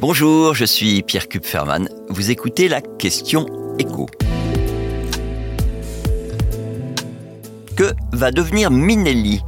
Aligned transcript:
Bonjour, 0.00 0.54
je 0.54 0.64
suis 0.64 1.02
Pierre 1.02 1.28
Kupferman. 1.28 1.88
Vous 2.08 2.30
écoutez 2.30 2.68
la 2.68 2.80
question 2.80 3.46
écho. 3.80 4.06
Que 7.76 7.92
va 8.12 8.30
devenir 8.30 8.70
Minelli? 8.70 9.40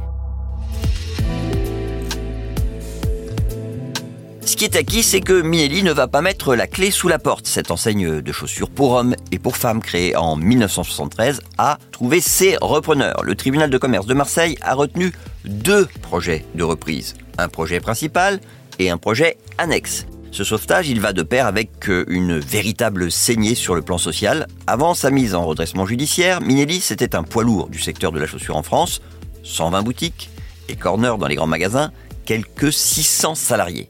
Ce 4.45 4.57
qui 4.57 4.65
est 4.65 4.75
acquis, 4.75 5.03
c'est 5.03 5.21
que 5.21 5.41
Minelli 5.41 5.83
ne 5.83 5.93
va 5.93 6.07
pas 6.07 6.21
mettre 6.21 6.53
la 6.53 6.67
clé 6.67 6.91
sous 6.91 7.07
la 7.07 7.17
porte. 7.17 7.47
Cette 7.47 7.71
enseigne 7.71 8.21
de 8.21 8.31
chaussures 8.33 8.69
pour 8.69 8.91
hommes 8.91 9.15
et 9.31 9.39
pour 9.39 9.55
femmes 9.55 9.81
créée 9.81 10.17
en 10.17 10.35
1973 10.35 11.39
a 11.57 11.77
trouvé 11.91 12.19
ses 12.19 12.57
repreneurs. 12.61 13.23
Le 13.23 13.35
tribunal 13.35 13.69
de 13.69 13.77
commerce 13.77 14.05
de 14.05 14.13
Marseille 14.13 14.57
a 14.61 14.75
retenu 14.75 15.13
deux 15.45 15.87
projets 16.01 16.45
de 16.55 16.63
reprise. 16.63 17.15
Un 17.37 17.47
projet 17.47 17.79
principal 17.79 18.41
et 18.79 18.89
un 18.89 18.97
projet 18.97 19.37
annexe. 19.57 20.05
Ce 20.31 20.45
sauvetage, 20.45 20.87
il 20.87 21.01
va 21.01 21.11
de 21.11 21.23
pair 21.23 21.45
avec 21.45 21.89
euh, 21.89 22.05
une 22.07 22.39
véritable 22.39 23.11
saignée 23.11 23.53
sur 23.53 23.75
le 23.75 23.81
plan 23.81 23.97
social. 23.97 24.47
Avant 24.65 24.93
sa 24.93 25.11
mise 25.11 25.35
en 25.35 25.45
redressement 25.45 25.85
judiciaire, 25.85 26.39
Minelli, 26.39 26.79
c'était 26.79 27.15
un 27.15 27.23
poids 27.23 27.43
lourd 27.43 27.67
du 27.67 27.79
secteur 27.79 28.13
de 28.13 28.19
la 28.19 28.27
chaussure 28.27 28.55
en 28.55 28.63
France, 28.63 29.01
120 29.43 29.81
boutiques 29.81 30.29
et 30.69 30.77
corners 30.77 31.17
dans 31.19 31.27
les 31.27 31.35
grands 31.35 31.47
magasins, 31.47 31.91
quelques 32.23 32.71
600 32.71 33.35
salariés. 33.35 33.89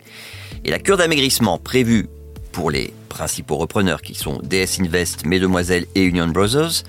Et 0.66 0.72
la 0.72 0.80
cure 0.80 0.98
d'amaigrissement 0.98 1.59
prévue 1.59 2.08
pour 2.52 2.72
les 2.72 2.92
principaux 3.08 3.58
repreneurs 3.58 4.02
qui 4.02 4.16
sont 4.16 4.39
DS 4.44 4.80
Invest, 4.80 5.26
Mesdemoiselles 5.26 5.86
et 5.94 6.02
Union 6.02 6.28
Brothers 6.28 6.84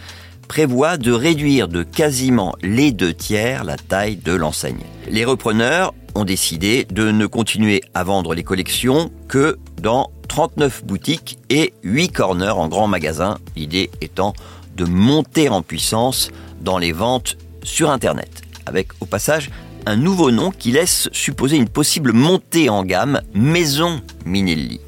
prévoit 0.49 0.97
de 0.97 1.13
réduire 1.13 1.69
de 1.69 1.83
quasiment 1.83 2.55
les 2.63 2.91
deux 2.91 3.13
tiers 3.13 3.65
la 3.65 3.77
taille 3.77 4.17
de 4.17 4.33
l'enseigne. 4.33 4.85
Les 5.09 5.25
repreneurs 5.25 5.93
ont 6.15 6.25
décidé 6.25 6.85
de 6.85 7.11
ne 7.11 7.27
continuer 7.27 7.83
à 7.95 8.05
vendre 8.05 8.35
les 8.35 8.43
collections 8.43 9.11
que 9.29 9.59
dans 9.81 10.11
39 10.29 10.85
boutiques 10.85 11.39
et 11.51 11.73
8 11.83 12.09
corners 12.11 12.51
en 12.51 12.69
grands 12.69 12.89
magasins, 12.89 13.39
l'idée 13.57 13.91
étant 14.01 14.35
de 14.77 14.85
monter 14.85 15.49
en 15.49 15.63
puissance 15.63 16.31
dans 16.61 16.79
les 16.79 16.93
ventes 16.93 17.37
sur 17.63 17.91
Internet, 17.91 18.43
avec 18.67 18.89
au 19.01 19.07
passage 19.07 19.51
un 19.87 19.97
nouveau 19.97 20.31
nom 20.31 20.51
qui 20.51 20.73
laisse 20.73 21.09
supposer 21.13 21.57
une 21.57 21.69
possible 21.69 22.13
montée 22.13 22.69
en 22.69 22.85
gamme 22.85 23.21
Maison 23.35 24.01
Minelli. 24.25 24.81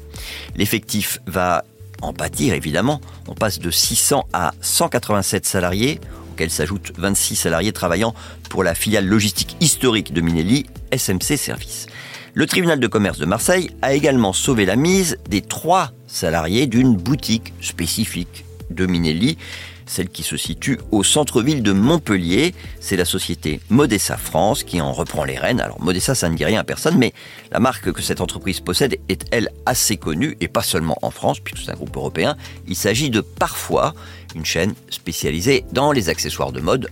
L'effectif 0.55 1.19
va 1.27 1.65
en 2.01 2.13
bâtir 2.13 2.53
évidemment, 2.53 3.01
on 3.27 3.33
passe 3.33 3.59
de 3.59 3.71
600 3.71 4.27
à 4.33 4.53
187 4.61 5.45
salariés, 5.45 5.99
auxquels 6.35 6.51
s'ajoutent 6.51 6.91
26 6.97 7.37
salariés 7.37 7.71
travaillant 7.71 8.13
pour 8.49 8.63
la 8.63 8.75
filiale 8.75 9.05
logistique 9.05 9.55
historique 9.61 10.13
de 10.13 10.19
Minelli, 10.19 10.65
SMC 10.91 11.37
Service. 11.37 11.87
Le 12.33 12.45
tribunal 12.45 12.81
de 12.81 12.87
commerce 12.87 13.19
de 13.19 13.25
Marseille 13.25 13.71
a 13.81 13.93
également 13.93 14.33
sauvé 14.33 14.65
la 14.65 14.75
mise 14.75 15.17
des 15.29 15.41
trois 15.41 15.91
salariés 16.07 16.67
d'une 16.67 16.97
boutique 16.97 17.53
spécifique 17.61 18.43
de 18.69 18.85
Minelli, 18.85 19.37
celle 19.85 20.09
qui 20.09 20.23
se 20.23 20.37
situe 20.37 20.79
au 20.91 21.03
centre-ville 21.03 21.63
de 21.63 21.71
Montpellier. 21.71 22.53
C'est 22.79 22.97
la 22.97 23.05
société 23.05 23.59
Modessa 23.69 24.17
France 24.17 24.63
qui 24.63 24.81
en 24.81 24.93
reprend 24.93 25.23
les 25.23 25.37
rênes. 25.37 25.61
Alors 25.61 25.81
Modessa, 25.81 26.15
ça 26.15 26.29
ne 26.29 26.35
dit 26.35 26.45
rien 26.45 26.59
à 26.59 26.63
personne, 26.63 26.97
mais 26.97 27.13
la 27.51 27.59
marque 27.59 27.91
que 27.91 28.01
cette 28.01 28.21
entreprise 28.21 28.59
possède 28.59 28.97
est, 29.09 29.25
elle, 29.31 29.49
assez 29.65 29.97
connue, 29.97 30.37
et 30.41 30.47
pas 30.47 30.63
seulement 30.63 30.97
en 31.01 31.11
France, 31.11 31.39
puisque 31.39 31.65
c'est 31.65 31.71
un 31.71 31.75
groupe 31.75 31.95
européen. 31.95 32.35
Il 32.67 32.75
s'agit 32.75 33.09
de 33.09 33.21
Parfois, 33.21 33.93
une 34.33 34.45
chaîne 34.45 34.73
spécialisée 34.89 35.65
dans 35.71 35.91
les 35.91 36.09
accessoires 36.09 36.51
de 36.51 36.61
mode, 36.61 36.89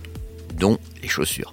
dont 0.58 0.78
les 1.02 1.08
chaussures. 1.08 1.52